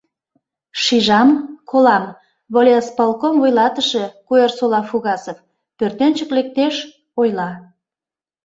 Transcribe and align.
Шижам, 0.81 1.29
колам: 1.69 2.05
волисполком 2.53 3.35
вуйлатыше, 3.41 4.03
Куэрсола 4.27 4.81
Фугасов, 4.89 5.37
пӧртӧнчык 5.77 6.29
лектеш, 6.37 6.75
ойла: 7.19 7.49